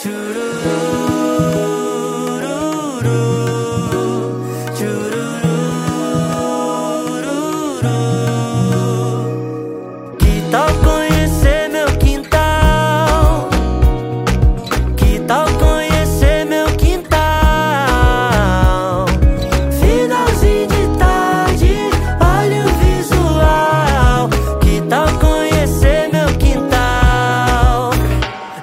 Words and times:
Oh 0.00 0.38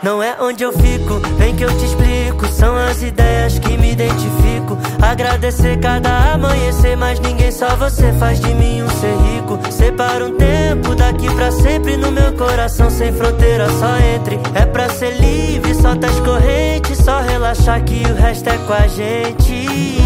Não 0.06 0.22
é 0.22 0.38
onde 0.40 0.64
eu 0.64 0.72
fico, 0.72 1.20
vem 1.36 1.56
que 1.56 1.64
eu 1.64 1.78
te 1.80 1.84
explico. 1.84 2.46
São 2.46 2.78
as 2.78 3.02
ideias 3.02 3.58
que 3.58 3.76
me 3.76 3.92
identifico. 3.92 4.78
Agradecer 5.02 5.80
cada 5.80 6.32
amanhecer, 6.32 6.96
mas 6.96 7.20
ninguém, 7.20 7.52
só 7.52 7.76
você 7.76 8.14
faz 8.14 8.40
de 8.40 8.54
mim 8.54 8.84
um 8.84 8.90
ser 9.00 9.16
rico. 9.16 9.60
Separa 9.72 10.24
um 10.24 10.36
tempo 10.36 10.94
daqui 10.94 11.28
pra 11.34 11.50
sempre 11.50 11.98
no 11.98 12.12
meu 12.12 12.32
coração, 12.34 12.88
sem 12.88 13.12
fronteira, 13.14 13.68
só 13.80 13.98
entre. 13.98 14.40
É 14.54 14.64
pra 14.68 14.90
ser 14.90 15.20
livre, 15.20 15.74
solta 15.74 16.06
as 16.06 16.20
correntes, 16.20 17.00
só 17.00 17.22
relaxar 17.22 17.84
que 17.84 18.04
o 18.04 18.14
resto 18.14 18.48
é 18.48 18.58
com 18.60 18.74
a 18.74 18.86
gente. 18.86 19.98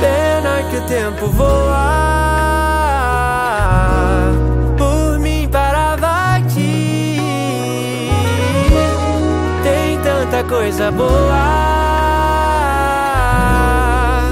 Pena 0.00 0.68
que 0.68 0.76
o 0.76 0.82
tempo 0.88 1.28
voa. 1.28 2.13
Coisa 10.48 10.90
boa 10.90 11.44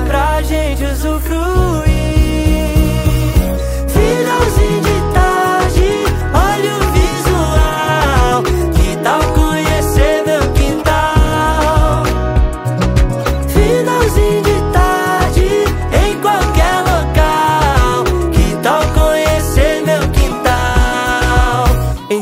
pra 0.07 0.43
gente 0.43 0.85
usufruir. 0.85 1.72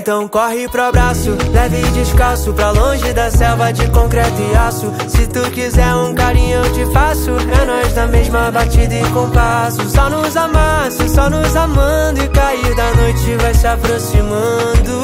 Então 0.00 0.26
corre 0.26 0.66
pro 0.66 0.84
abraço, 0.84 1.36
leve 1.52 1.76
e 1.76 1.90
descalço 1.90 2.54
Pra 2.54 2.70
longe 2.70 3.12
da 3.12 3.30
selva 3.30 3.70
de 3.70 3.86
concreto 3.90 4.40
e 4.40 4.56
aço. 4.56 4.90
Se 5.06 5.26
tu 5.26 5.42
quiser 5.50 5.94
um 5.94 6.14
carinho 6.14 6.64
eu 6.64 6.72
te 6.72 6.90
faço. 6.90 7.30
É 7.32 7.66
nós 7.66 7.92
da 7.92 8.06
mesma 8.06 8.50
batida 8.50 8.94
e 8.94 9.02
compasso. 9.10 9.86
Só 9.90 10.08
nos 10.08 10.34
amasso, 10.38 11.06
só 11.06 11.28
nos 11.28 11.54
amando 11.54 12.18
E 12.18 12.28
cair 12.28 12.74
da 12.74 12.94
noite 12.94 13.36
vai 13.42 13.52
se 13.52 13.66
aproximando. 13.66 15.02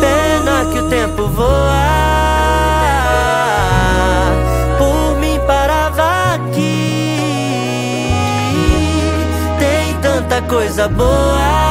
Pena 0.00 0.72
que 0.72 0.78
o 0.78 0.88
tempo 0.88 1.26
voa. 1.26 2.04
Coisa 10.48 10.88
boa 10.88 11.63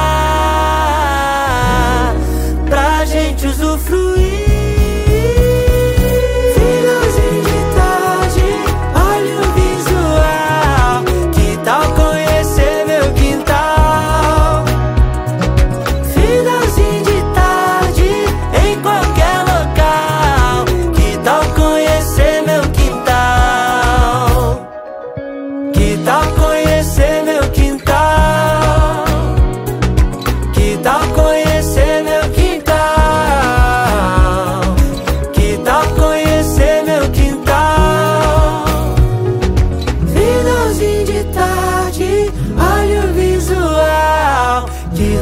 gente 3.33 3.47
usufruir. 3.47 4.42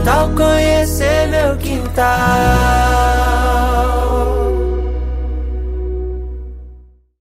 Tal 0.03 0.29
conhecer 0.29 1.27
meu 1.27 1.55
quintal? 1.57 2.80